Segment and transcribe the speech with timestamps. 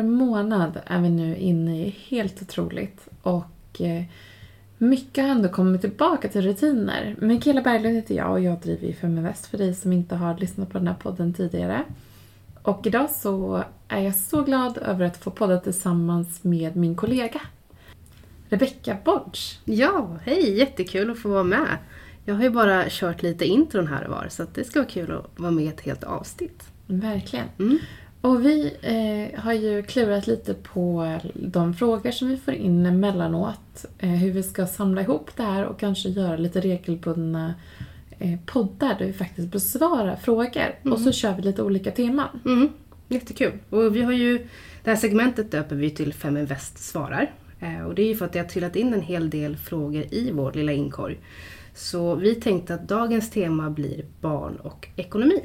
[0.00, 1.96] September månad är vi nu inne i.
[2.08, 3.08] Helt otroligt.
[3.22, 4.04] Och eh,
[4.78, 7.16] mycket har ändå kommit tillbaka till rutiner.
[7.18, 10.70] Mikaela Berglund heter jag och jag driver ju Feminvest för dig som inte har lyssnat
[10.70, 11.84] på den här podden tidigare.
[12.62, 17.40] Och idag så är jag så glad över att få podda tillsammans med min kollega
[18.48, 19.58] Rebecca Bodge.
[19.64, 20.58] Ja, hej!
[20.58, 21.78] Jättekul att få vara med.
[22.24, 25.12] Jag har ju bara kört lite intron här och var så det ska vara kul
[25.12, 26.64] att vara med i ett helt avsnitt.
[26.86, 27.46] Verkligen.
[27.58, 27.78] Mm.
[28.20, 33.84] Och vi eh, har ju klurat lite på de frågor som vi får in emellanåt.
[33.98, 37.54] Eh, hur vi ska samla ihop det här och kanske göra lite regelbundna
[38.18, 40.74] eh, poddar där vi faktiskt besvarar frågor.
[40.84, 42.40] Och så kör vi lite olika teman.
[42.44, 42.68] Mm.
[43.08, 43.52] Jättekul.
[43.70, 44.38] Och vi har ju,
[44.84, 47.30] det här segmentet döper vi till Feminvest svarar.
[47.60, 50.04] Eh, och det är ju för att det har trillat in en hel del frågor
[50.10, 51.18] i vår lilla inkorg.
[51.74, 55.42] Så vi tänkte att dagens tema blir barn och ekonomi.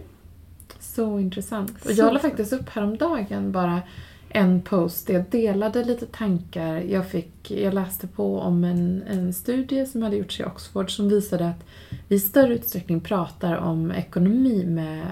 [0.80, 1.86] Så intressant.
[1.86, 3.82] Och jag la faktiskt upp häromdagen bara
[4.30, 6.76] en post där jag delade lite tankar.
[6.78, 11.10] Jag, fick, jag läste på om en, en studie som hade gjorts i Oxford som
[11.10, 11.66] visade att
[12.08, 15.08] vi i större utsträckning pratar om ekonomi med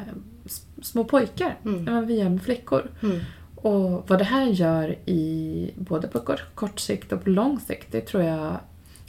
[0.82, 1.88] små pojkar Mm.
[1.88, 2.92] än vad vi gör med flickor.
[3.04, 3.20] Mm.
[3.56, 7.92] Och vad det här gör i både på kort, kort sikt och på lång sikt,
[7.92, 8.58] det tror jag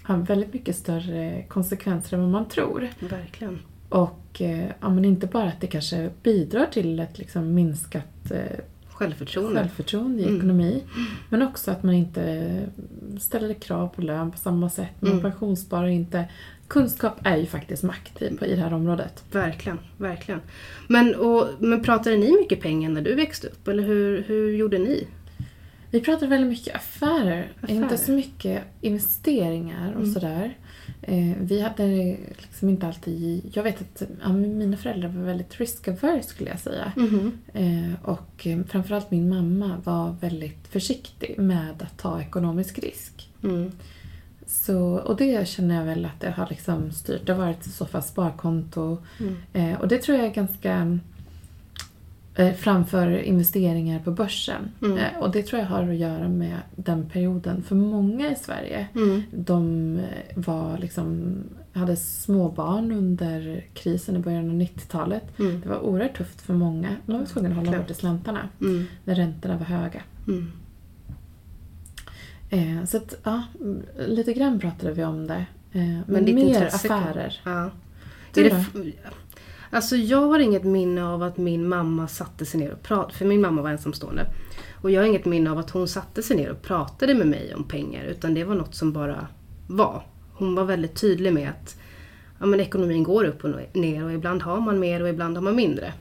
[0.02, 2.88] har väldigt mycket större konsekvenser än vad man tror.
[3.00, 3.58] Verkligen.
[3.88, 8.38] Och eh, ja, men inte bara att det kanske bidrar till ett liksom minskat eh,
[8.88, 9.60] Självförtroende.
[9.60, 10.36] självförtroende i Mm.
[10.36, 10.82] ekonomi.
[11.28, 12.48] Men också att man inte
[13.20, 14.88] ställer krav på lön på samma sätt.
[15.00, 15.22] Man Mm.
[15.22, 16.24] pensionssparar inte.
[16.68, 19.24] Kunskap är ju faktiskt makt i, på, i det här området.
[19.32, 20.40] Verkligen, verkligen.
[20.88, 23.68] Men, och, men pratade ni mycket pengar när du växte upp?
[23.68, 25.06] Eller hur, hur gjorde ni?
[25.90, 27.76] Vi pratar väldigt mycket affärer, Affärer.
[27.76, 30.12] inte så mycket investeringar och Mm.
[30.14, 30.56] sådär.
[31.02, 33.50] Eh, vi hade liksom inte alltid...
[33.52, 36.92] Jag vet att ja, mina föräldrar var väldigt risk-averse skulle jag säga.
[37.52, 43.30] Eh, och eh, framförallt min mamma var väldigt försiktig med att ta ekonomisk risk.
[43.42, 43.72] Mm.
[44.46, 47.26] Så, och det känner jag väl att det har liksom styrt.
[47.26, 48.98] Det har varit i så fall sparkonto.
[49.52, 49.76] Mm.
[49.76, 50.98] Och det tror jag är ganska
[52.56, 54.70] framför investeringar på börsen.
[54.82, 54.98] Mm.
[54.98, 57.62] Eh, och det tror jag har att göra med den perioden.
[57.62, 59.22] För många i Sverige, Mm.
[59.30, 61.34] de eh, var liksom,
[61.72, 65.38] hade småbarn under krisen i början av 90-talet.
[65.38, 65.60] Mm.
[65.60, 66.88] Det var oerhört tufft för många.
[67.06, 67.80] De var tvungna att hålla Klart.
[67.82, 68.84] bort i slantarna Mm.
[69.04, 70.02] när räntorna var höga.
[70.28, 70.52] Mm.
[72.50, 73.42] Eh, så att, ja,
[74.08, 75.46] lite grann pratade vi om det.
[75.72, 77.40] Eh, men Men mer affärer.
[77.44, 77.70] Ja.
[78.34, 78.92] Du Är det,
[79.74, 83.24] alltså jag har inget minne av att min mamma satte sig ner och pratade, för
[83.24, 84.26] min mamma var ensamstående.
[84.82, 87.54] Och jag har inget minne av att hon satte sig ner och pratade med mig
[87.54, 89.28] om pengar, utan det var något som bara
[89.68, 90.06] var.
[90.32, 91.76] Hon var väldigt tydlig med att
[92.40, 95.42] ja, men ekonomin går upp och ner och ibland har man mer och ibland har
[95.42, 95.92] man mindre.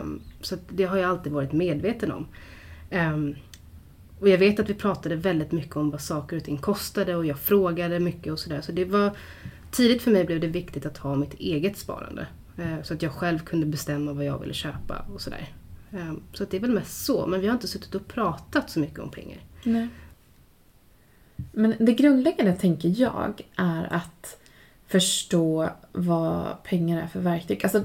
[0.00, 2.26] Um, så det har jag alltid varit medveten om.
[2.90, 3.36] Um,
[4.20, 7.26] och jag vet att vi pratade väldigt mycket om vad saker och ting kostade och
[7.26, 8.60] jag frågade mycket och sådär.
[8.60, 9.10] Så det var
[9.70, 12.26] Tidigt för mig blev det viktigt att ha mitt eget sparande.
[12.60, 15.48] Eh, Så att jag själv kunde bestämma vad jag ville köpa och sådär.
[15.92, 18.70] Eh, Så att det är väl mest så, men vi har inte suttit och pratat
[18.70, 19.38] så mycket om pengar.
[19.64, 19.88] Nej.
[21.52, 24.36] Men det grundläggande tänker jag är att
[24.86, 27.60] förstå vad pengar är för verktyg.
[27.64, 27.82] Alltså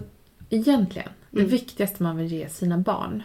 [0.50, 1.52] egentligen, det Mm.
[1.52, 3.24] viktigaste man vill ge sina barn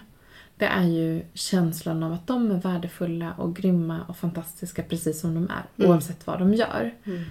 [0.56, 5.34] det är ju känslan av att de är värdefulla och grymma och fantastiska precis som
[5.34, 5.65] de är.
[5.77, 5.91] Mm.
[5.91, 6.94] Oavsett vad de gör.
[7.05, 7.25] Ehm,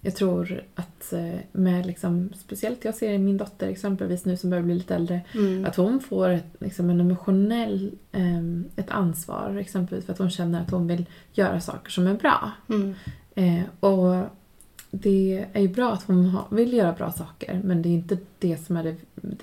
[0.00, 4.50] Jag tror att eh, med liksom, speciellt jag ser i min dotter exempelvis nu som
[4.50, 5.64] börjar bli lite äldre, Mm.
[5.64, 10.60] att hon får ett, liksom en emotionell, ehm, ett ansvar exempelvis för att hon känner
[10.62, 12.50] att hon vill göra saker som är bra.
[12.68, 12.94] Mm.
[13.34, 14.24] Eh, och
[14.90, 18.56] det är ju bra att hon vill göra bra saker men det är inte det
[18.66, 18.96] som är det,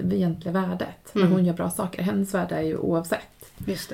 [0.04, 1.34] det egentliga värdet när Mm.
[1.34, 2.04] hon gör bra saker.
[2.04, 3.52] Hennes värde är ju oavsett.
[3.68, 3.90] Just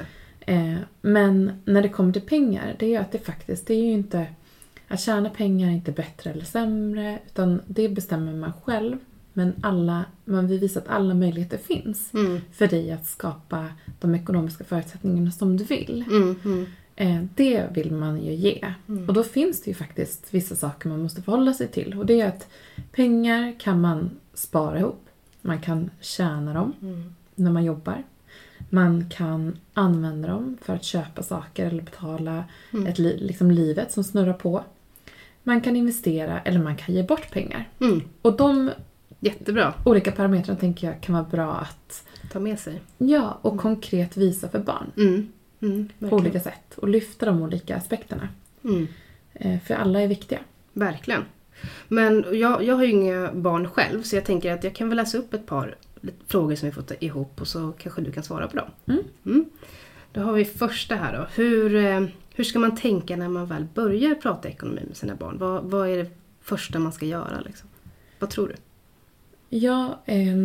[0.46, 0.78] det.
[1.02, 3.92] Men när det kommer till pengar, det är ju att det faktiskt, det är ju
[3.92, 4.26] inte
[4.94, 8.98] att tjäna pengar är inte bättre eller sämre utan det bestämmer man själv.
[9.34, 12.42] Men alla, man vill visa att alla möjligheter finns Mm.
[12.54, 13.66] för dig att skapa
[14.00, 16.06] de ekonomiska förutsättningarna som du vill.
[16.12, 16.36] Mm.
[16.46, 16.66] Mm.
[16.96, 18.74] Eh, det vill man ju ge.
[18.88, 19.08] Mm.
[19.08, 22.00] Och då finns det ju faktiskt vissa saker man måste förhålla sig till.
[22.00, 22.48] Och det är att
[22.92, 25.06] pengar kan man spara ihop.
[25.42, 27.16] Man kan tjäna dem Mm.
[27.36, 28.04] när man jobbar.
[28.70, 32.88] Man kan använda dem för att köpa saker eller betala Mm.
[32.88, 34.64] ett li- liksom livet som snurrar på.
[35.44, 37.70] Man kan investera eller man kan ge bort pengar.
[37.80, 38.02] Mm.
[38.22, 38.72] Och de
[39.20, 39.74] Jättebra.
[39.86, 42.82] olika parametrarna tänker jag kan vara bra att Ta med sig.
[42.98, 44.92] ja, och konkret visa för barn.
[44.98, 45.28] Mm.
[45.62, 45.90] Mm.
[46.10, 46.78] På olika sätt.
[46.78, 48.28] Och lyfta de olika aspekterna.
[48.64, 48.88] Mm.
[49.34, 50.40] Eh, För alla är viktiga.
[50.74, 51.26] Verkligen.
[51.88, 54.98] Men jag, jag har ju inga barn själv så jag tänker att jag kan väl
[54.98, 55.76] läsa upp ett par
[56.28, 58.70] frågor som vi fått ihop och så kanske du kan svara på dem.
[59.26, 59.46] Mm.
[60.14, 61.28] Då har vi första här då.
[61.44, 62.06] Hur, eh,
[62.36, 65.38] hur ska man tänka när man väl börjar prata ekonomi med sina barn?
[65.38, 66.10] Vad, vad är det
[66.42, 67.42] första man ska göra?
[67.46, 67.70] Liksom?
[68.20, 68.56] Vad tror du?
[69.58, 70.36] Ja, eh,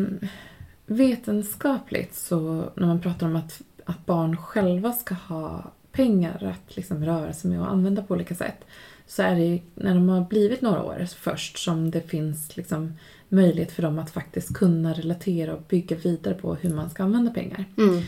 [0.87, 7.05] vetenskapligt så när man pratar om att, att barn själva ska ha pengar att liksom
[7.05, 8.65] röra sig med och använda på olika sätt
[9.07, 12.93] så är det ju när de har blivit några år först som det finns liksom
[13.29, 17.31] möjlighet för dem att faktiskt kunna relatera och bygga vidare på hur man ska använda
[17.31, 17.65] pengar.
[17.77, 18.03] Mm.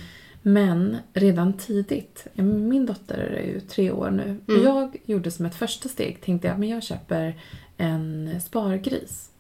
[0.52, 4.62] Men redan tidigt, min dotter är ju tre år nu, Mm.
[4.64, 7.36] jag gjorde som ett första steg, tänkte jag men jag köper
[7.76, 9.30] en spargris.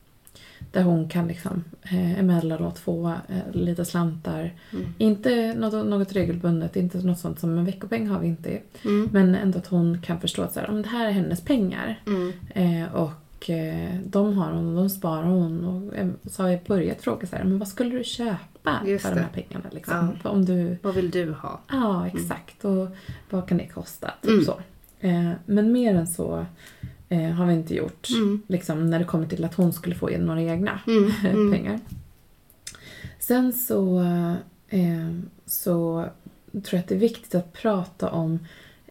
[0.72, 4.54] Där hon kan liksom eh, emellanåt få eh, lite slantar.
[4.72, 4.94] Mm.
[4.98, 8.60] Inte något, något regelbundet, inte något sånt som en veckopeng har vi inte.
[8.84, 9.08] Mm.
[9.12, 12.02] Men ändå att hon kan förstå att så här, om det här är hennes pengar.
[12.06, 12.32] Mm.
[12.54, 13.10] Eh, och
[13.50, 15.64] eh, de har hon och de sparar hon.
[15.64, 19.04] Och eh, så har jag börjat fråga så här, men vad skulle du köpa Just
[19.06, 19.16] för det.
[19.16, 19.64] de här pengarna?
[19.72, 20.16] Liksom?
[20.22, 21.60] Om du, Vad vill du ha?
[21.70, 22.64] ja, exakt.
[22.64, 22.88] Och
[23.30, 24.10] vad kan det kosta?
[24.22, 24.44] Typ Mm.
[24.44, 24.60] så.
[25.00, 26.46] Eh, men mer än så
[27.36, 28.08] har vi inte gjort.
[28.10, 28.42] Mm.
[28.48, 31.10] Liksom, när det kommer till att hon skulle få in några egna Mm.
[31.24, 31.52] Mm.
[31.52, 31.80] pengar.
[33.18, 34.04] Sen så,
[35.46, 36.04] så
[36.52, 38.38] tror jag att det är viktigt att prata om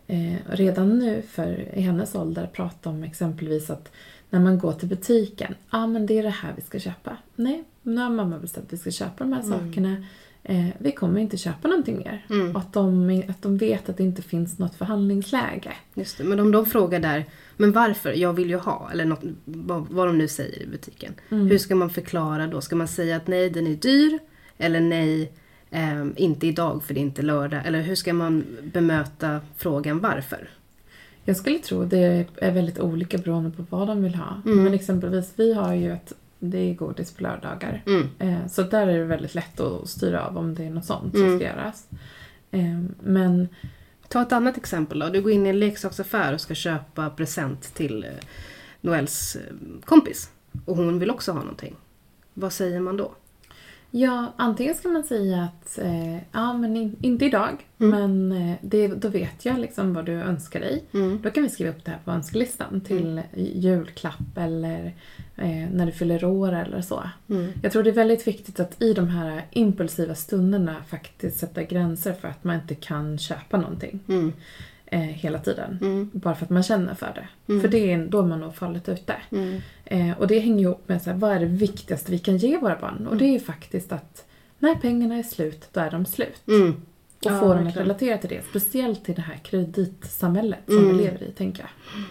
[0.07, 3.91] eh, redan nu för i hennes ålder prata om exempelvis att
[4.29, 7.17] när man går till butiken, ja ah, men det är det här vi ska köpa.
[7.35, 9.59] Nej, nu har mamma bestämt att vi ska köpa de här Mm.
[9.59, 9.95] sakerna.
[10.43, 12.25] Eh, vi kommer inte köpa någonting mer.
[12.29, 12.55] Mm.
[12.55, 15.73] Och att de, att de vet att det inte finns något förhandlingsläge.
[15.93, 16.23] Just det.
[16.23, 17.25] Men om de frågar där,
[17.57, 18.11] men varför?
[18.13, 21.13] Jag vill ju ha, eller något, vad, vad de nu säger i butiken.
[21.29, 21.47] Mm.
[21.47, 22.61] Hur ska man förklara då?
[22.61, 24.19] Ska man säga att nej, den är dyr?
[24.57, 25.31] Eller nej,
[25.71, 27.61] ehm, inte idag för det är inte lördag?
[27.65, 30.49] Eller hur ska man bemöta frågan varför?
[31.27, 34.41] Jag skulle tro det är väldigt olika beroende på vad de vill ha.
[34.45, 34.63] Mm.
[34.63, 37.83] Men exempelvis vi har ju ett, det är godis på lördagar.
[37.85, 38.09] Mm.
[38.19, 41.13] Eh, så där är det väldigt lätt att styra av om det är något sånt
[41.13, 41.39] som Mm.
[41.39, 41.87] ska göras.
[42.51, 43.47] Eh, men
[44.09, 45.09] Ta ett annat exempel då.
[45.09, 48.09] Du går in i en leksaksaffär och ska köpa present till eh,
[48.81, 50.29] Noels eh, kompis.
[50.65, 51.75] Och hon vill också ha någonting.
[52.33, 53.11] Vad säger man då?
[54.01, 57.65] Ja, antingen ska man säga att eh, ja men in, inte idag.
[57.79, 57.89] Mm.
[57.89, 60.83] Men eh, det, då vet jag liksom vad du önskar dig.
[60.93, 61.19] Mm.
[61.23, 64.85] Då kan vi skriva upp det här på önskelistan till julklapp eller
[65.35, 67.09] eh, när du fyller år eller så.
[67.29, 67.51] Mm.
[67.63, 72.13] Jag tror det är väldigt viktigt att i de här impulsiva stunderna faktiskt sätta gränser
[72.13, 74.33] för att man inte kan köpa någonting Mm.
[74.87, 75.77] Eh, hela tiden.
[75.81, 76.09] Mm.
[76.13, 77.53] Bara för att man känner för det.
[77.53, 77.61] Mm.
[77.61, 79.15] För det är då man nog fallit ute.
[79.31, 79.61] Mm.
[79.85, 82.57] Eh, och det hänger ihop med så här, vad är det viktigaste vi kan ge
[82.57, 83.07] våra barn?
[83.07, 84.25] Och det är ju faktiskt att
[84.59, 86.41] när pengarna är slut, då är de slut.
[86.47, 86.69] Mm.
[87.25, 88.41] Och Ja, få dem att relatera till det.
[88.49, 90.97] Speciellt i det här kreditsamhället som Mm.
[90.97, 92.03] vi lever i, tänker jag.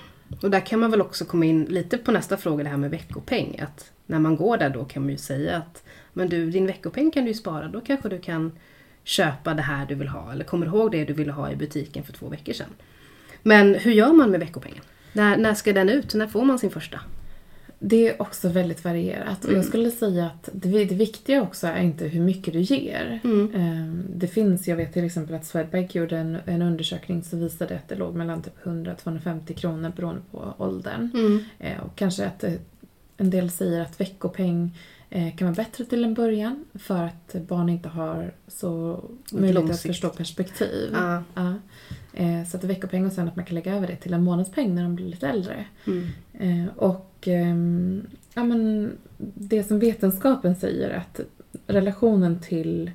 [0.43, 2.91] Och där kan man väl också komma in lite på nästa fråga, det här med
[2.91, 3.61] veckopeng.
[3.63, 5.83] Att när man går där då kan man ju säga att
[6.13, 8.53] men du, din veckopeng kan du ju spara, då kanske du kan
[9.07, 10.33] köpa det här du vill ha.
[10.33, 12.71] Eller kommer ihåg det du ville ha i butiken för två veckor sedan.
[13.43, 14.83] Men hur gör man med veckopengen?
[15.13, 16.15] När, när ska den ut?
[16.15, 17.01] När får man sin första?
[17.79, 19.45] Det är också väldigt varierat.
[19.45, 19.57] Mm.
[19.57, 23.21] jag skulle säga att det, det viktiga också är inte hur mycket du ger.
[23.25, 23.53] Mm.
[23.55, 27.77] Ehm, Det finns, jag vet till exempel att Swedbank gjorde en, en undersökning som visade
[27.77, 31.11] att det låg mellan typ 100-250 kronor beroende på åldern.
[31.15, 31.45] Mm.
[31.59, 32.53] Eh, Och kanske att eh,
[33.17, 34.79] en del säger att veckopeng
[35.11, 40.09] kan vara bättre till en början för att barn inte har så möjlighet att förstå
[40.09, 40.91] perspektiv.
[40.93, 41.23] Ja.
[41.35, 41.55] Ja.
[42.13, 44.75] Eh, Så att veckopeng och sen att man kan lägga över det till en månadspeng
[44.75, 45.65] när de blir lite äldre.
[45.87, 46.09] Mm.
[46.33, 48.91] Eh, Och ehm, ja, men
[49.35, 51.21] det som vetenskapen säger att
[51.67, 52.91] relationen till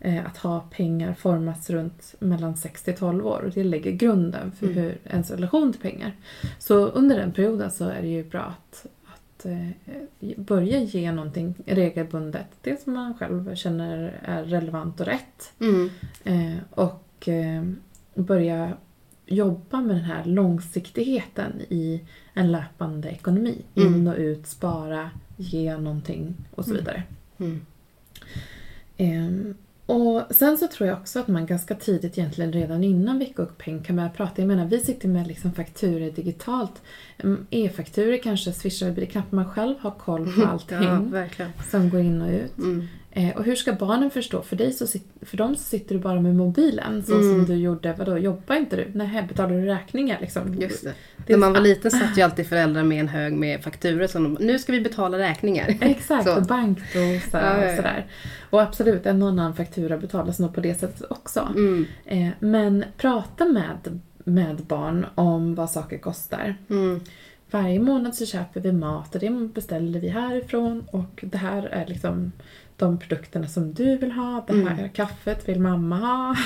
[0.00, 4.52] eh, att ha pengar formas runt mellan 6 till 12 år och det lägger grunden
[4.52, 4.78] för Mm.
[4.78, 6.12] hur ens relation till pengar.
[6.58, 8.86] Så under den perioden så är det ju bra att,
[9.38, 9.68] att eh,
[10.36, 12.46] börja ge någonting regelbundet.
[12.62, 15.52] Det som man själv känner är relevant och rätt.
[15.60, 15.90] Mm.
[16.24, 17.64] Eh, och eh,
[18.14, 18.72] börja
[19.26, 22.00] jobba med den här långsiktigheten i
[22.34, 23.62] en löpande ekonomi.
[23.74, 23.94] Mm.
[23.94, 26.80] In och ut, spara, ge någonting och så Mm.
[26.84, 27.02] vidare.
[28.98, 29.54] Mm.
[29.86, 33.96] Och sen så tror jag också att man ganska tidigt, egentligen redan innan veckopeng, kan
[33.96, 34.32] börja prata.
[34.36, 36.82] Jag menar, vi sitter med liksom fakturer digitalt.
[37.18, 42.00] Mm, E-fakturer kanske swishar är knappt man själv har koll på allting Ja, som går
[42.00, 42.58] in och ut.
[42.58, 42.88] Mm.
[43.18, 44.42] Eh, och hur ska barnen förstå?
[44.42, 47.22] För, dig så sit- för dem så sitter du bara med mobilen, så Mm.
[47.32, 47.92] som du gjorde.
[47.98, 48.86] Vadå, jobbar inte du?
[48.94, 50.54] Nej, betalar du räkningar liksom?
[50.54, 50.92] Just det.
[51.16, 54.06] Det När är man var liten satt ju alltid föräldrar med en hög med fakturor
[54.06, 55.66] som de, nu ska vi betala räkningar.
[55.80, 56.36] Exakt, Så.
[56.36, 57.70] och bank och, så, Ja, ja, ja.
[57.70, 58.06] och sådär.
[58.50, 61.40] Och absolut, en och annan faktura betalas nog på det sättet också.
[61.56, 61.86] Mm.
[62.04, 66.56] Eh, men prata med, med barn om vad saker kostar.
[66.70, 67.00] Mm.
[67.50, 71.86] varje månad så köper vi mat och det beställer vi härifrån och det här är
[71.86, 72.32] liksom
[72.76, 74.44] de produkterna som du vill ha.
[74.46, 74.88] Det här Mm.
[74.88, 76.36] kaffet vill mamma ha.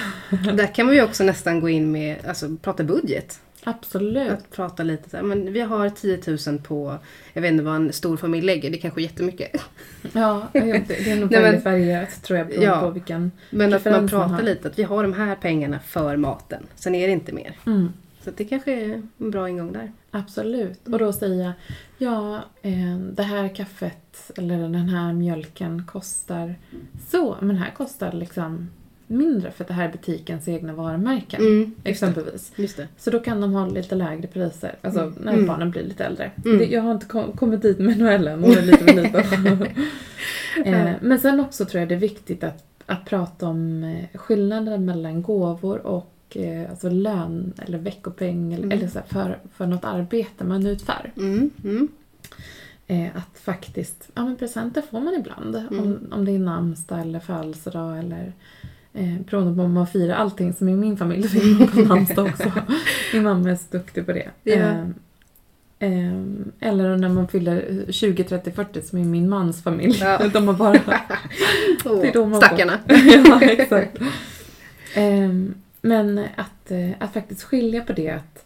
[0.57, 3.41] Där kan man ju också nästan gå in med, alltså prata budget.
[3.65, 4.31] Absolut.
[4.33, 6.19] Att prata lite så här, men vi har 10
[6.53, 6.99] 000 på,
[7.33, 9.51] jag vet inte vad en stor familj lägger, det är kanske är jättemycket.
[10.13, 12.81] Ja, det det är nog väldigt varierat tror jag beroende Ja.
[12.81, 13.31] på vilken...
[13.51, 14.43] Men att man man pratar har.
[14.43, 16.67] lite, att vi har de här pengarna för maten.
[16.75, 17.53] Sen är det inte mer.
[17.67, 17.93] Mm.
[18.25, 19.93] Så det kanske är en bra ingång där.
[20.11, 20.89] Absolut.
[20.89, 21.55] Och då säga
[21.99, 26.55] ja, eh, det här kaffet eller den här mjölken kostar
[27.11, 28.69] så, men här kostar liksom
[29.07, 31.41] mindre för att det här är butikens egna varumärken.
[31.41, 31.91] Mm, det.
[31.91, 32.53] Exempelvis.
[32.57, 32.89] Just det.
[32.99, 35.15] Så då kan de ha lite lägre priser, alltså Mm.
[35.21, 35.47] när Mm.
[35.47, 36.31] barnen blir lite äldre.
[36.45, 36.59] Mm.
[36.59, 39.63] Det, jag har inte kom, kommit dit med Noellen, hon är lite för liten.
[40.75, 44.85] eh, men sen också tror jag det är viktigt att, att prata om eh, skillnaden
[44.85, 48.79] mellan gåvor och eh, alltså lön eller veckopeng eller, Mm.
[48.79, 51.13] eller så här, för, för något arbete man utför.
[51.17, 51.89] Mm, mm.
[52.87, 55.57] Eh, att faktiskt, ja men presenter får man ibland.
[55.57, 55.79] Mm.
[55.81, 58.33] Om, om det är namnsdag eller födelsedag eller
[58.93, 61.81] eh, beroende på om man firar allting som i min familj, så firar man på
[61.81, 62.53] namnsdag också.
[63.13, 64.31] Min mamma är så duktig på det.
[64.43, 64.57] Ja.
[65.79, 66.13] Eh,
[66.61, 69.99] eller när man fyller 20, 30, 40 som i min mans familj.
[70.01, 70.29] Ja.
[70.33, 70.81] De har bara...
[71.85, 72.79] Åh, Det är då man Stackarna.
[73.27, 73.99] ja, exakt.
[74.95, 78.45] Ehm, men att, eh, att faktiskt skilja på det att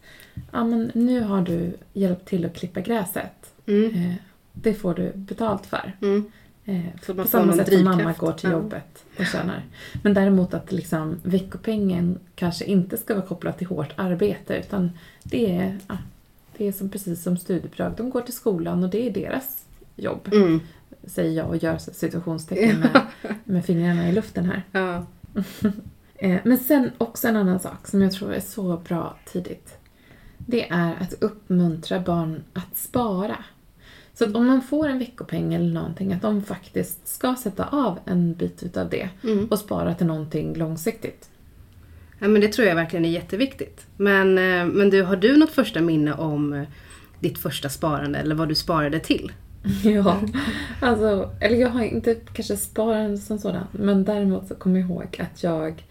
[0.50, 3.52] ja, men nu har du hjälpt till att klippa gräset.
[3.66, 3.94] Mm.
[3.94, 4.14] Eh,
[4.52, 5.92] det får du betalt för.
[6.02, 6.24] Mm.
[6.64, 9.62] Eh, Så på samma sätt som mamma går till jobbet och tjänar.
[10.02, 14.90] Men däremot att liksom, veckopengen kanske inte ska vara kopplad till hårt arbete utan
[15.22, 15.98] det är, ja,
[16.56, 17.92] det är som, precis som studiebidrag.
[17.96, 19.64] De går till skolan och det är deras
[19.96, 20.28] jobb.
[20.32, 20.60] Mm.
[21.06, 23.02] Säger jag och gör situationstecken med,
[23.44, 24.62] med fingrarna i luften här.
[24.72, 25.06] Ja.
[26.24, 29.74] Eh, Men sen också en annan sak som jag tror är så bra tidigt.
[30.38, 33.36] Det är att uppmuntra barn att spara.
[34.14, 37.98] Så att om man får en veckopeng eller någonting, att de faktiskt ska sätta av
[38.06, 39.46] en bit utav det Mm.
[39.46, 41.28] och spara till någonting långsiktigt.
[42.18, 43.86] ja, men det tror jag verkligen är jätteviktigt.
[43.96, 46.62] Men, eh, men du, har du något första minne om eh,
[47.20, 49.32] ditt första sparande eller vad du sparade till?
[49.84, 50.20] Ja,
[50.80, 55.20] alltså, eller jag har inte kanske sparande som sådant, men däremot så kommer jag ihåg
[55.20, 55.84] att jag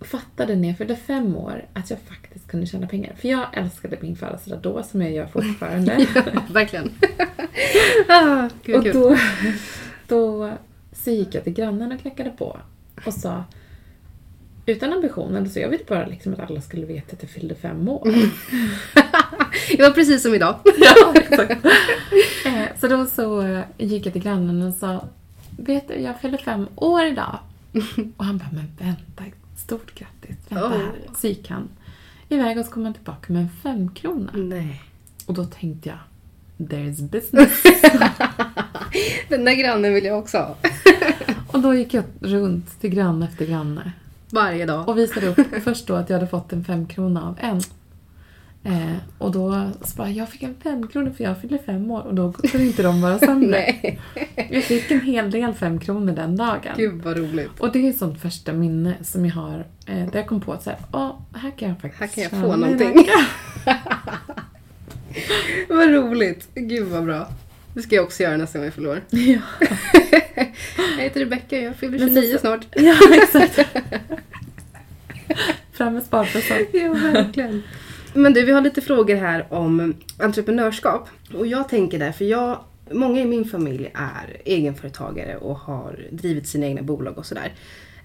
[0.00, 3.14] fattade när jag fyllde fem år att jag faktiskt kunde tjäna pengar.
[3.20, 6.06] För jag älskade min födelsedag då, som jag gör fortfarande.
[6.14, 6.90] Ja, verkligen.
[8.08, 9.16] ah, gud, och då,
[10.06, 10.52] då
[10.92, 12.58] så gick jag till grannen och knackade på
[13.06, 13.44] och sa
[14.66, 17.88] utan ambitionen, så jag ville bara liksom att alla skulle veta att jag fyllde fem
[17.88, 18.08] år.
[19.76, 20.54] det var precis som idag.
[20.78, 21.64] ja, exakt.
[22.46, 25.04] Eh, Så då så gick jag till grannen och sa
[25.60, 27.38] Vet du, jag fyller fem år idag.
[28.16, 29.24] Och han bara, men vänta,
[29.56, 30.36] stort grattis.
[30.48, 30.70] Vänta Oh.
[30.72, 30.92] här.
[31.16, 31.68] Så gick han
[32.28, 34.32] iväg och så kom han tillbaka med en femkrona.
[34.34, 34.82] Nej.
[35.26, 35.98] Och då tänkte jag,
[36.68, 37.62] there's business.
[39.28, 40.56] Den där grannen vill jag också ha.
[41.46, 43.92] och då gick jag runt till granne efter granne.
[44.30, 44.88] Varje dag.
[44.88, 47.60] Och visade upp först då att jag hade fått en femkrona av en.
[48.64, 52.14] Eh, och då så bara, jag fick en femkrona för jag fyllde fem år och
[52.14, 53.48] då kunde inte de vara sämre.
[53.74, 54.00] Nej.
[54.50, 56.72] Jag fick en hel del femkronor den dagen.
[56.76, 57.50] Gud vad roligt.
[57.60, 60.52] Och det är ett sånt första minne som jag har eh, där jag kom på
[60.52, 63.26] att så här, Åh, här kan jag faktiskt Här kan jag få någonting." pengar."
[65.68, 66.48] Vad roligt.
[66.54, 67.28] Gud vad bra.
[67.74, 69.38] Det ska jag också göra nästa gång jag fyller ja.
[70.96, 72.66] Jag heter Rebecka jag fyller Men 29 så- snart.
[72.76, 73.58] ja, exakt.
[75.72, 76.68] Fram med sparpresent.
[76.72, 77.62] Ja, verkligen.
[78.14, 81.08] Men du, vi har lite frågor här om entreprenörskap.
[81.34, 82.58] Och jag tänker där, för jag,
[82.90, 87.52] många i min familj är egenföretagare och har drivit sina egna bolag och sådär.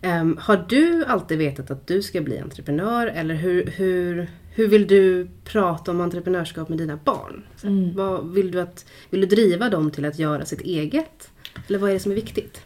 [0.02, 4.88] Ehm, har du alltid vetat att du ska bli entreprenör eller hur, hur, hur vill
[4.88, 7.44] du prata om entreprenörskap med dina barn?
[7.64, 7.96] Mm.
[7.96, 11.30] Vad, vill, du att, vill du driva dem till att göra sitt eget?
[11.68, 12.62] Eller vad är det som är viktigt?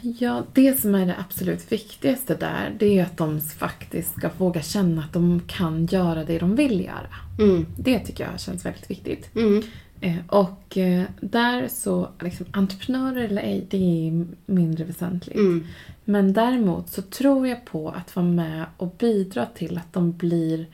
[0.00, 4.62] Ja, det som är det absolut viktigaste där, det är att de faktiskt ska våga
[4.62, 7.08] känna att de kan göra det de vill göra.
[7.38, 7.66] Mm.
[7.78, 9.36] Det tycker jag känns väldigt viktigt.
[9.36, 9.62] Mm.
[10.00, 13.76] Eh, och eh, där så, liksom, entreprenörer eller ej, det
[14.08, 15.36] är mindre väsentligt.
[15.36, 15.66] Mm.
[16.04, 20.66] Men däremot så tror jag på att vara med och bidra till att de blir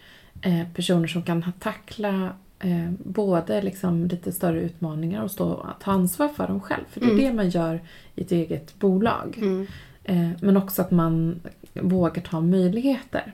[0.43, 5.67] eh, personer som kan ha- tackla eh, både liksom lite större utmaningar och stå och
[5.81, 6.85] ta ansvar för dem själv.
[6.91, 7.25] För det är Mm.
[7.25, 7.81] det man gör
[8.15, 9.39] i ett eget bolag.
[9.43, 9.67] Mm.
[10.05, 11.41] Eh, men också att man
[11.75, 13.33] vågar ta möjligheter.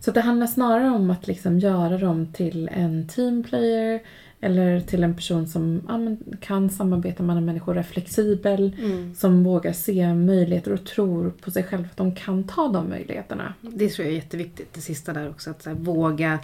[0.00, 4.00] Så det handlar snarare om att liksom göra dem till en teamplayer
[4.40, 9.14] eller till en person som ja, kan samarbeta med andra människor, är flexibel, Mm.
[9.14, 13.54] som vågar se möjligheter och tror på sig själv att de kan ta de möjligheterna.
[13.60, 15.50] Det tror jag är jätteviktigt, det sista där också.
[15.50, 16.38] Att här, våga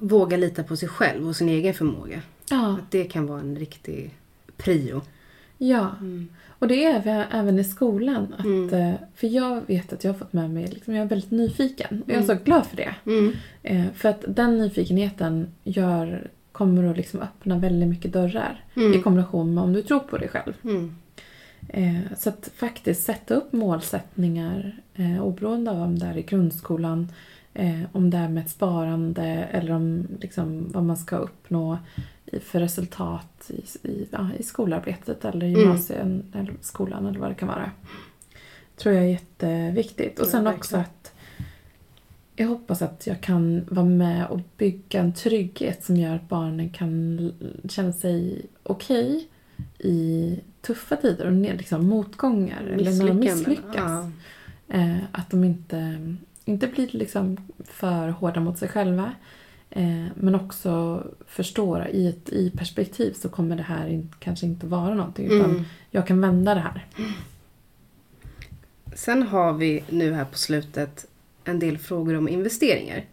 [0.00, 2.20] våga lita på sig själv och sin egen förmåga.
[2.50, 4.14] Ja, Att det kan vara en riktig
[4.56, 5.02] prio.
[5.58, 5.90] ja.
[6.00, 6.28] Mm.
[6.60, 8.34] Och det är även- även i skolan.
[8.38, 8.74] Att, Mm.
[8.74, 12.02] eh, För jag vet att jag har fått med mig, liksom, jag är väldigt nyfiken.
[12.06, 12.94] Och jag är så glad för det.
[13.06, 13.32] Mm.
[13.62, 18.64] Eh, För att den nyfikenheten gör, kommer att liksom öppna väldigt mycket dörrar.
[18.76, 18.94] Mm.
[18.94, 20.52] I kombination med om du tror på dig själv.
[20.64, 20.94] Mm.
[21.68, 27.12] Eh, Så att faktiskt sätta upp målsättningar eh, oberoende av om det är i grundskolan,
[27.58, 31.78] eh, om det är med ett sparande eller om liksom, vad man ska uppnå
[32.26, 35.54] i, för resultat i, i, ja, i skolarbetet eller i
[35.98, 36.22] Mm.
[36.34, 37.70] eller skolan eller vad det kan vara.
[38.76, 40.18] tror jag är jätteviktigt.
[40.18, 40.58] Och Ja, sen verkligen.
[40.58, 41.12] också att
[42.36, 46.70] jag hoppas att jag kan vara med och bygga en trygghet som gör att barnen
[46.70, 47.32] kan
[47.68, 49.28] känna sig okej
[49.78, 53.74] i tuffa tider och liksom motgångar eller när de misslyckas.
[53.76, 54.10] Ja.
[54.68, 55.98] Eh, att de inte,
[56.48, 59.12] inte blir liksom för hårda mot sig själva.
[59.70, 64.66] Eh, men också förstår i ett i perspektiv så kommer det här in, kanske inte
[64.66, 65.26] vara någonting.
[65.26, 65.64] Utan Mm.
[65.90, 66.86] jag kan vända det här.
[68.94, 71.06] Sen har vi nu här på slutet
[71.44, 73.04] en del frågor om investeringar.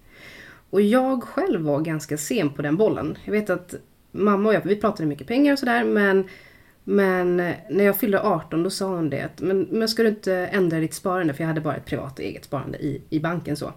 [0.69, 3.17] Och jag själv var ganska sen på den bollen.
[3.25, 3.75] Jag vet att
[4.11, 6.23] mamma och jag, vi pratade mycket pengar och sådär men
[6.87, 7.37] men
[7.69, 10.79] när jag fyllde 18 då sa hon det att men, men ska du inte ändra
[10.79, 13.73] ditt sparande för jag hade bara ett privat och eget sparande i, i banken så.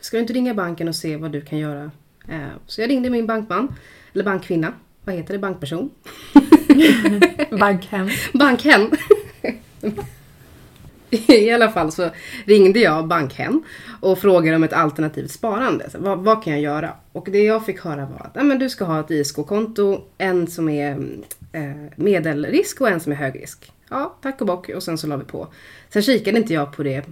[0.00, 1.90] Ska du inte ringa banken och se vad du kan göra?
[2.28, 3.74] Eh, så jag ringde min bankman,
[4.12, 4.72] eller bankkvinna,
[5.04, 5.90] vad heter det, bankperson?
[7.60, 8.08] Bankhem.
[8.32, 8.90] Bankhen.
[11.26, 12.10] I alla fall så
[12.44, 13.62] ringde jag Bankhen
[14.00, 15.90] och frågade om ett alternativt sparande.
[15.90, 16.92] Så vad, vad kan jag göra?
[17.12, 20.46] Och det jag fick höra var att "Ja, men du ska ha ett ISK-konto, en
[20.46, 20.96] som är eh,
[21.54, 23.72] Eh, medelrisk och en som är högrisk.
[23.90, 25.48] Ja, tack och bock och sen så la vi på.
[25.88, 27.04] Sen kikade inte jag på det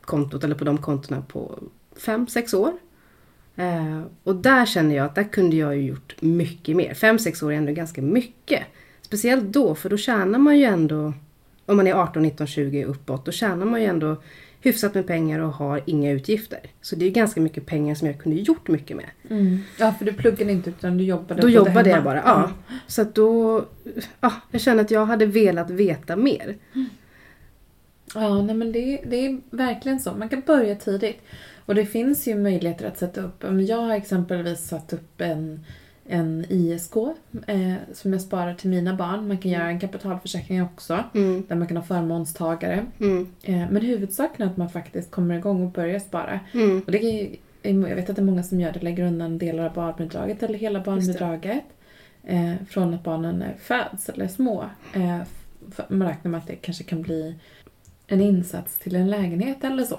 [0.00, 1.58] kontot eller på de kontona på
[1.96, 2.72] fem sex år.
[3.56, 6.94] Eh, och där känner jag att där kunde jag ju gjort mycket mer.
[6.94, 8.62] Fem sex år är ändå ganska mycket.
[9.02, 11.12] Speciellt då, för då tjänar man ju ändå,
[11.66, 14.22] om man är 18, 19, 20 uppåt, då tjänar man ju ändå
[14.60, 16.60] hyfsat med pengar och har inga utgifter.
[16.80, 19.06] Så det är ganska mycket pengar som jag kunde gjort mycket med.
[19.30, 19.58] Mm.
[19.78, 21.90] Ja, för du pluggade inte utan du jobbade Då jobbade hemma.
[21.90, 22.50] jag bara, ja.
[22.86, 23.64] Så att då,
[24.20, 26.56] ja, jag känner att jag hade velat veta mer.
[28.14, 30.12] Ja, nej men det, det är verkligen så.
[30.14, 31.20] Man kan börja tidigt.
[31.66, 33.44] Och det finns ju möjligheter att sätta upp.
[33.68, 35.64] Jag har exempelvis satt upp en,
[36.10, 36.96] en ISK
[37.46, 39.28] eh, som jag sparar till mina barn.
[39.28, 41.04] Man kan göra en kapitalförsäkring också.
[41.14, 42.86] Mm, Där man kan ha förmånstagare.
[43.00, 46.40] mm, Eh, men huvudsaken är att man faktiskt kommer igång och börjar spara.
[46.52, 49.38] mm, Och det är, jag vet att det är många som gör det, lägger undan
[49.38, 51.64] delar av barnbidraget eller hela barnbidraget.
[52.24, 54.64] Eh, från att barnen är föds eller är små.
[54.94, 55.18] Eh,
[55.88, 57.34] man räknar med att det kanske kan bli
[58.06, 59.98] en insats till en lägenhet eller så.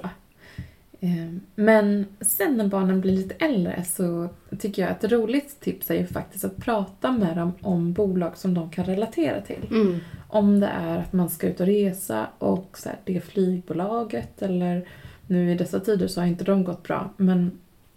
[1.04, 5.92] Eh, men sen när barnen blir lite äldre så tycker jag att ett roligt tips
[5.92, 9.68] är ju faktiskt att prata med dem om bolag som de kan relatera till.
[9.72, 14.42] mm, Om det är att man ska ut och resa och så här, det flygbolaget
[14.42, 14.86] eller
[15.28, 17.10] nu i dessa tider så har inte de gått bra.
[17.18, 17.52] Men,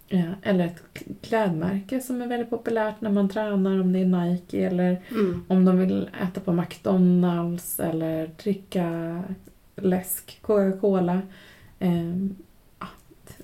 [0.09, 0.83] eh, eller ett
[1.21, 5.65] klädmärke som är väldigt populärt när man tränar, om det är Nike eller mm, om
[5.65, 9.23] de vill äta på McDonalds eller dricka
[9.75, 11.21] läsk, Coca-Cola.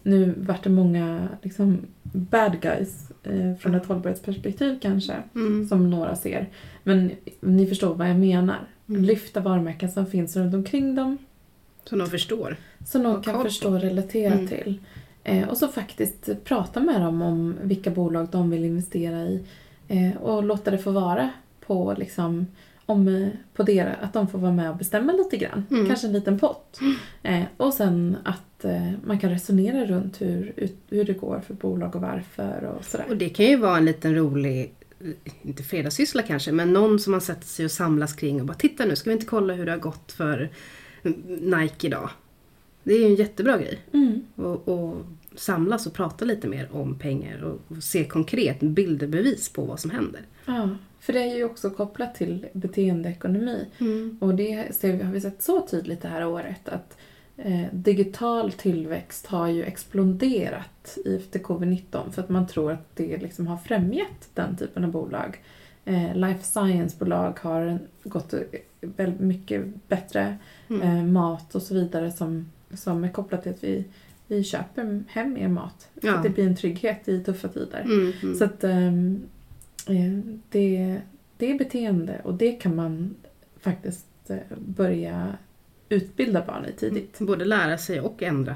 [0.03, 5.67] Nu vart det många liksom, bad guys eh, från ett hållbarhetsperspektiv kanske mm.
[5.67, 6.49] som några ser.
[6.83, 8.59] Men ni förstår vad jag menar.
[8.89, 9.03] Mm.
[9.03, 11.17] Lyfta varumärken som finns runt omkring dem
[11.85, 12.57] Så de förstår.
[12.85, 14.47] som Och kan förstå och relatera Mm.
[14.47, 14.79] till.
[15.23, 19.43] Eh, och så faktiskt prata med dem om vilka bolag de vill investera i.
[19.87, 21.29] Eh, och låta det få vara
[21.65, 22.47] på liksom
[22.85, 25.65] om, eh, på deras, att de får vara med och bestämma lite grann.
[25.71, 25.87] Mm.
[25.87, 26.79] Kanske en liten pott.
[27.23, 30.53] Eh, och sen att eh, man kan resonera runt hur,
[30.89, 33.05] hur det går för bolag och varför och sådär.
[33.09, 34.73] Och det kan ju vara en liten rolig,
[35.41, 38.85] inte fredagssyssla kanske, men någon som man sätter sig och samlas kring och bara titta
[38.85, 40.49] nu ska vi inte kolla hur det har gått för
[41.41, 42.09] Nike idag.
[42.83, 43.79] Det är ju en jättebra grej.
[43.93, 44.21] Mm.
[44.35, 49.65] Och, och samlas och prata lite mer om pengar och, och se konkret bilderbevis på
[49.65, 50.21] vad som händer.
[50.45, 50.69] Ja,
[50.99, 53.65] för det är ju också kopplat till beteendeekonomi.
[54.19, 56.97] Och det ser har vi sett så tydligt det här året att
[57.71, 63.57] digital tillväxt har ju exploderat efter covid-19 för att man tror att det liksom har
[63.57, 65.39] främjat den typen av bolag.
[65.85, 68.33] Eh, life science-bolag har gått
[68.81, 70.37] väldigt mycket bättre
[70.69, 70.81] Mm.
[70.81, 73.85] eh, mat och så vidare som, som är kopplat till att vi,
[74.27, 75.87] vi köper hem mer mat.
[76.01, 76.15] Ja.
[76.15, 77.81] att det blir en trygghet i tuffa tider.
[77.81, 78.35] Mm, mm.
[78.35, 79.21] Så att ehm,
[79.87, 81.01] eh, det,
[81.37, 83.15] det är beteende och det kan man
[83.59, 85.37] faktiskt eh, börja
[85.91, 87.19] utbilda barn i tidigt.
[87.19, 88.55] Både lära sig och ändra.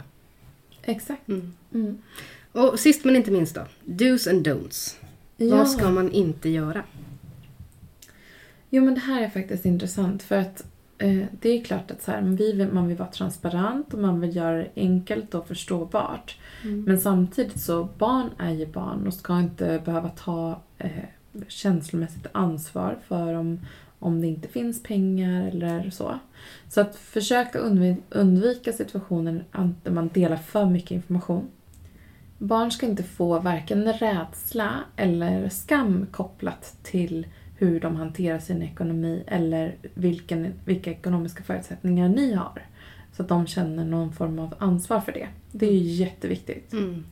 [0.83, 1.27] Exakt.
[1.27, 1.53] Mm.
[1.73, 1.97] Mm.
[2.51, 3.61] Och sist men inte minst då.
[3.85, 4.95] Do's and don'ts.
[5.37, 6.83] Vad ska man inte göra?
[8.69, 10.65] Jo men det här är faktiskt intressant för att
[10.97, 14.21] eh, det är klart att så här, vi vill, man vill vara transparent och man
[14.21, 16.37] vill göra det enkelt och förståbart.
[16.63, 16.83] Mm.
[16.83, 20.91] Men samtidigt så, barn är ju barn och ska inte behöva ta eh,
[21.47, 23.59] känslomässigt ansvar för om,
[24.05, 26.19] om det inte finns pengar eller så.
[26.69, 27.59] Så att försöka
[28.09, 29.45] undvika, situationer
[29.83, 31.47] där man delar för mycket information.
[32.37, 39.23] Barn ska inte få varken rädsla eller skam kopplat till hur de hanterar sin ekonomi
[39.27, 42.61] eller vilken, vilka ekonomiska förutsättningar ni har.
[43.13, 45.27] Så att de känner någon form av ansvar för det.
[45.51, 46.73] Det är ju jätteviktigt.
[46.73, 47.05] Mm.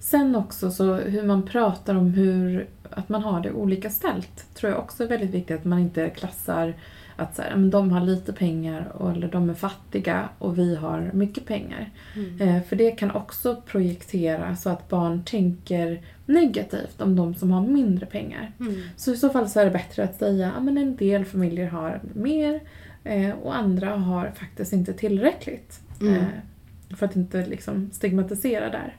[0.00, 4.72] Sen också så hur man pratar om hur att man har det olika ställt tror
[4.72, 5.58] jag också är väldigt viktigt.
[5.58, 6.74] Att man inte klassar
[7.16, 11.10] att så här, de har lite pengar och, eller de är fattiga och vi har
[11.14, 11.90] mycket pengar.
[12.16, 12.40] Mm.
[12.40, 17.66] Eh, för det kan också projektera så att barn tänker negativt om de som har
[17.66, 18.52] mindre pengar.
[18.60, 18.74] Mm.
[18.96, 22.00] Så i så fall så är det bättre att säga att en del familjer har
[22.14, 22.60] mer
[23.04, 25.80] eh, och andra har faktiskt inte tillräckligt.
[26.00, 26.14] Mm.
[26.14, 28.96] Eh, för att inte liksom stigmatisera där.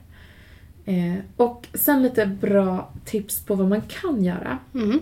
[0.84, 4.58] Eh, och sen lite bra tips på vad man kan göra.
[4.74, 5.00] Mm.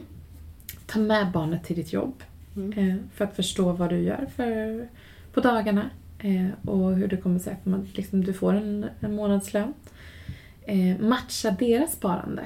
[0.87, 2.23] Ta med barnet till ditt jobb.
[2.57, 2.73] Mm.
[2.79, 4.89] Eh, för att förstå vad du gör för,
[5.33, 5.91] på dagarna.
[6.19, 9.75] Eh, och hur det kommer sig att man, liksom, du får en, en månadslön.
[11.01, 12.43] Matcha deras sparande.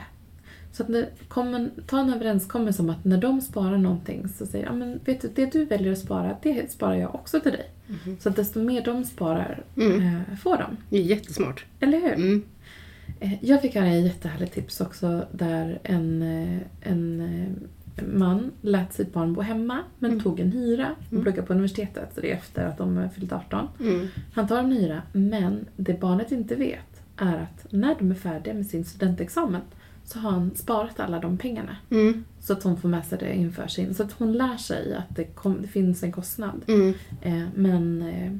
[0.73, 0.89] Så att
[1.29, 5.21] kommer, ta en överenskommelse om att när de sparar någonting så säger jag, men vet
[5.21, 7.71] du, det du väljer att spara, det sparar jag också till dig.
[7.87, 8.17] Mhm.
[8.21, 10.21] Så att desto mer de sparar Mm.
[10.43, 10.77] får de.
[10.89, 11.65] Det är jättesmart.
[11.81, 12.43] Eller hur?
[13.25, 16.59] Eh, Jag fick höra ett jättehärligt tips också där en, eh,
[16.93, 20.23] en eh, man lät sitt barn bo hemma men Mm.
[20.23, 21.23] tog en hyra och Mm.
[21.25, 22.11] pluggade på universitetet.
[22.15, 23.69] Så det är efter att de fyllt 18.
[23.81, 24.09] Mm.
[24.35, 28.55] Han tar en hyra men det barnet inte vet är att när de är färdiga
[28.55, 29.61] med sin studentexamen
[30.05, 31.77] så har han sparat alla de pengarna.
[31.91, 32.25] Mm.
[32.41, 33.95] Så att hon får med sig det inför sin...
[33.95, 36.63] Så att hon lär sig att det, kom, det finns en kostnad.
[36.67, 36.95] Mm.
[37.23, 38.33] Eh, men eh,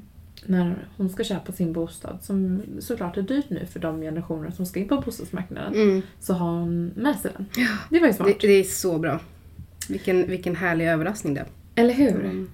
[0.47, 4.67] när hon ska köpa sin bostad, som såklart är dyrt nu för de generationer som
[4.67, 6.03] ska in på bostadsmarknaden, Mm.
[6.21, 7.47] så har hon med sig den.
[7.91, 8.29] Det var ju smart.
[8.41, 9.21] Det, det är så bra.
[9.89, 11.45] Vilken, vilken härlig överraskning det.
[11.75, 12.25] Eller hur?
[12.25, 12.49] Mm.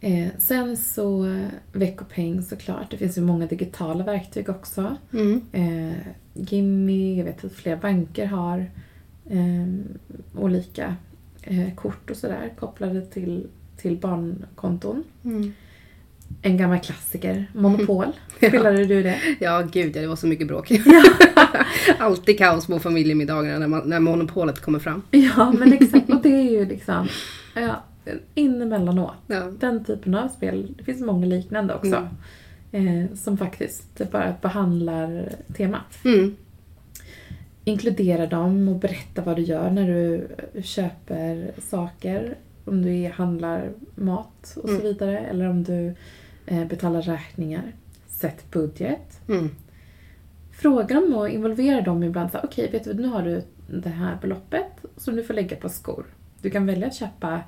[0.00, 2.90] Eh, sen så eh, veckopeng såklart.
[2.90, 4.96] Det finns ju många digitala verktyg också.
[5.12, 5.40] Mm.
[5.52, 5.96] Eh,
[6.34, 8.70] Gimmi, jag vet att fler banker har
[9.30, 9.66] eh,
[10.42, 10.96] olika
[11.42, 15.04] eh, kort och sådär kopplade till, till barnkonton.
[15.24, 15.52] Mm.
[16.42, 18.06] En gammal klassiker, Monopol.
[18.38, 18.48] Ja.
[18.48, 19.20] Spelade du det?
[19.38, 20.70] Ja, gud ja, det var så mycket bråk.
[21.98, 25.02] Alltid kaos på familjemiddagarna när, man, när monopolet kommer fram.
[25.10, 26.10] Ja, men exakt.
[26.10, 27.08] Och det är ju liksom
[27.54, 27.84] ja,
[28.34, 29.14] in emellanåt.
[29.26, 29.52] Ja.
[29.60, 30.74] Den typen av spel.
[30.78, 32.08] Det finns många liknande också.
[32.72, 36.04] Eh, som faktiskt bara behandlar temat.
[36.04, 36.36] Mm.
[37.64, 40.28] Inkludera dem och berätta vad du gör när du
[40.62, 42.36] köper saker.
[42.66, 44.82] Om du är- handlar mat och så Mm.
[44.82, 45.18] vidare.
[45.18, 45.94] Eller om du
[46.46, 47.72] eh, betalar räkningar.
[48.08, 49.20] Sätt budget.
[49.28, 49.50] Mm.
[50.52, 52.30] Fråga dem och involvera dem ibland.
[52.42, 53.42] Okej, vet du nu har du
[53.82, 56.04] det här beloppet som du får lägga på skor.
[56.42, 57.40] Du kan välja att köpa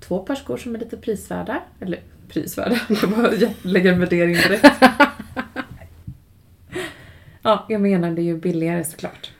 [0.00, 1.62] två par skor som är lite prisvärda.
[1.80, 3.30] Eller prisvärda, jag bara
[3.62, 4.64] lägger en värdering direkt.
[7.42, 9.30] ja, jag menar det är ju billigare såklart.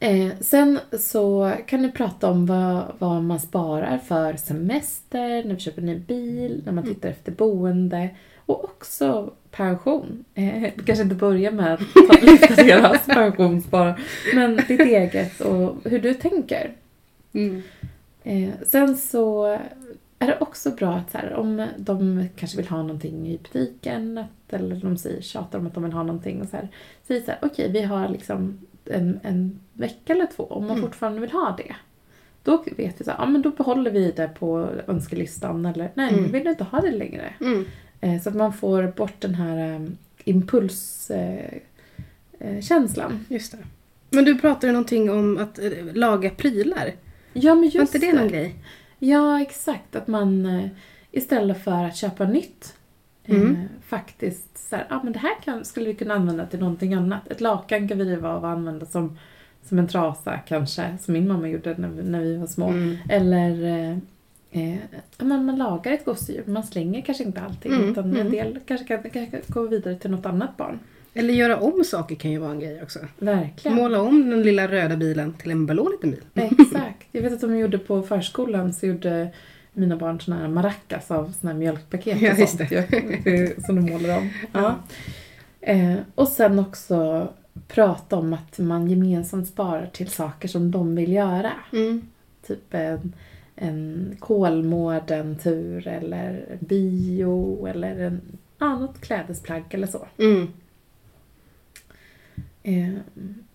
[0.00, 5.60] Eh, sen så kan du prata om vad, vad man sparar för semester, när vi
[5.60, 8.08] köper en ny bil, när man tittar efter boende
[8.46, 10.24] och också pension.
[10.34, 14.00] Eh, kanske inte börjar med att ta- lyfta deras pensionsspar,
[14.34, 16.72] men ditt eget och hur du tänker.
[17.32, 17.62] Mm.
[18.24, 19.44] Eh, sen så
[20.18, 24.24] är det också bra att så här, om de kanske vill ha någonting i butiken
[24.48, 26.68] eller de säger, tjatar om att de vill ha någonting och så här,
[27.06, 28.58] säg så här, okej vi har liksom
[28.90, 30.82] en, en vecka eller två om man Mm.
[30.82, 31.76] fortfarande vill ha det.
[32.42, 36.08] Då vet vi så här, ja men då behåller vi det på önskelistan eller nej
[36.12, 36.24] Mm.
[36.24, 37.32] nu vill du inte ha det längre.
[37.40, 37.64] Mm.
[38.00, 41.60] Eh, så att man får bort den här um, impulskänslan.
[42.38, 43.24] Eh, känslan.
[43.28, 43.58] Just det.
[44.10, 46.92] Men du pratade någonting om att eh, laga prylar.
[47.32, 48.54] ja men just Var inte det någon grej?
[48.98, 49.96] Ja, exakt.
[49.96, 50.66] Att man eh,
[51.10, 52.74] istället för att köpa nytt
[53.26, 53.56] eh, Mm.
[53.86, 57.28] faktiskt så här, ah, men det här kan, skulle vi kunna använda till någonting annat.
[57.30, 59.18] Ett lakan kan vi riva av och använda som,
[59.64, 62.68] som en trasa kanske, som min mamma gjorde när vi, när vi var små.
[62.68, 62.96] Mm.
[63.08, 63.98] Eller eh,
[64.72, 64.78] eh,
[65.18, 68.20] man, man lagar ett gosedjur, man slänger kanske inte allting Mm, utan mm.
[68.20, 70.78] en del kanske kan, kanske gå vidare till något annat barn.
[71.14, 72.98] Eller göra om saker kan ju vara en grej också.
[73.18, 73.76] Verkligen.
[73.76, 76.20] Måla om den lilla röda bilen till en blå liten bil.
[76.34, 77.06] Exakt.
[77.12, 79.28] Jag vet att de gjorde på förskolan så gjorde
[79.76, 82.70] mina barn såna här maracas av såna här mjölkpaket Ja, och just sånt.
[82.70, 82.82] Ja,
[83.24, 84.30] det- som de målar om.
[84.52, 84.74] Ja.
[85.60, 85.72] Ja.
[85.72, 87.28] Eh, och sen också
[87.68, 91.52] prata om att man gemensamt sparar till saker som de vill göra.
[91.72, 92.02] Mm.
[92.46, 93.12] Typ en,
[93.56, 98.20] en Kolmården-tur eller bio eller en,
[98.58, 100.06] ja, något klädesplagg eller så.
[100.18, 100.48] Mm.
[102.62, 102.94] Eh,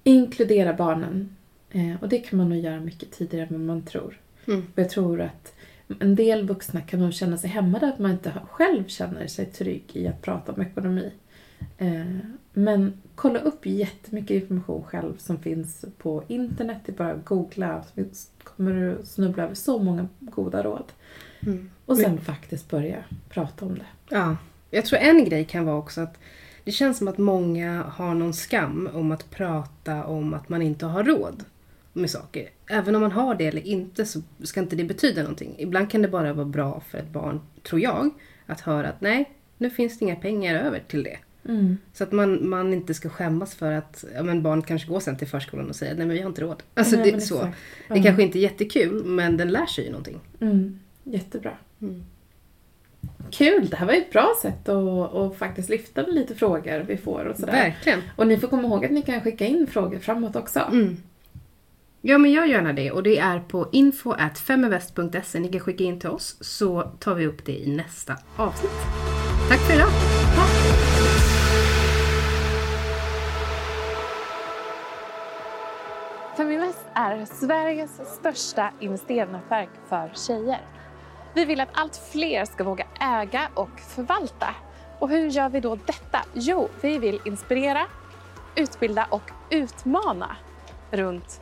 [0.03, 1.35] inkludera barnen.
[1.71, 4.19] Eh, och det kan man nog göra mycket tidigare än man tror.
[4.47, 4.63] Mm.
[4.75, 5.53] Jag tror att
[5.99, 9.83] en del vuxna kan nog känna sig hämmade att man inte själv känner sig trygg
[9.93, 11.11] i att prata om ekonomi.
[11.77, 12.05] Eh,
[12.53, 16.77] men kolla upp jättemycket information själv som finns på internet.
[16.85, 18.03] Det är bara att googla så
[18.43, 20.91] kommer du snubbla över så många goda råd.
[21.39, 21.69] Mm.
[21.85, 23.85] Och sen faktiskt börja prata om det.
[24.09, 24.37] Ja.
[24.69, 26.17] Jag tror en grej kan vara också att
[26.63, 30.85] det känns som att många har någon skam om att prata om att man inte
[30.85, 31.43] har råd
[31.93, 32.49] med saker.
[32.67, 35.55] Även om man har det eller inte så ska inte det betyda någonting.
[35.57, 38.09] Ibland kan det bara vara bra för ett barn, tror jag,
[38.45, 41.17] att höra att nej, nu finns det inga pengar över till det.
[41.49, 41.77] Mm.
[41.93, 45.17] Så att man, man inte ska skämmas för att ja, men barn kanske går sen
[45.17, 46.63] till förskolan och säger nej men vi har inte råd.
[46.73, 47.35] Alltså Nej, det, så.
[47.35, 47.57] exakt.
[47.87, 50.19] det kanske inte är jättekul men den lär sig ju någonting.
[50.41, 50.79] Mm.
[51.03, 51.57] Jättebra.
[51.81, 52.03] Mm.
[53.31, 53.69] Kul!
[53.69, 57.25] Det här var ju ett bra sätt att, att faktiskt lyfta lite frågor vi får
[57.25, 57.53] och sådär.
[57.53, 58.01] Verkligen.
[58.15, 60.59] Och ni får komma ihåg att ni kan skicka in frågor framåt också.
[60.59, 60.97] Mm.
[62.03, 65.39] Ja men gör gärna det och det är på info.feminvest.se.
[65.39, 68.71] Ni kan skicka in till oss så tar vi upp det i nästa avsnitt.
[69.49, 69.89] Tack för idag!
[76.37, 80.61] Feminvest är Sveriges största investeringsnätverk för tjejer.
[81.35, 84.55] Vi vill att allt fler ska våga äga och förvalta.
[84.99, 86.19] Och hur gör vi då detta?
[86.33, 87.85] Jo, vi vill inspirera,
[88.55, 90.35] utbilda och utmana
[90.91, 91.41] runt